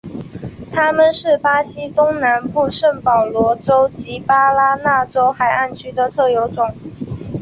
[0.73, 6.73] 它们是巴西东南部圣保罗州及巴拉那州海岸区的特有种。